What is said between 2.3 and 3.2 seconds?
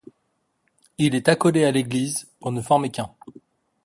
pour ne former qu'un.